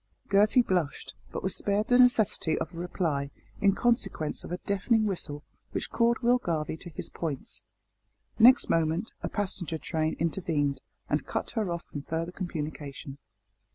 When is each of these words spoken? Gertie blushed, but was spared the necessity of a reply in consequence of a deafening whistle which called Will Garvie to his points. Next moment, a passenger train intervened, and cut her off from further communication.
Gertie 0.31 0.63
blushed, 0.63 1.13
but 1.31 1.43
was 1.43 1.55
spared 1.55 1.87
the 1.89 1.99
necessity 1.99 2.57
of 2.57 2.73
a 2.73 2.79
reply 2.79 3.29
in 3.59 3.75
consequence 3.75 4.43
of 4.43 4.51
a 4.51 4.57
deafening 4.57 5.05
whistle 5.05 5.43
which 5.73 5.91
called 5.91 6.17
Will 6.23 6.39
Garvie 6.39 6.75
to 6.77 6.89
his 6.89 7.11
points. 7.11 7.61
Next 8.39 8.67
moment, 8.67 9.11
a 9.21 9.29
passenger 9.29 9.77
train 9.77 10.15
intervened, 10.17 10.81
and 11.07 11.27
cut 11.27 11.51
her 11.51 11.71
off 11.71 11.83
from 11.83 12.01
further 12.01 12.31
communication. 12.31 13.19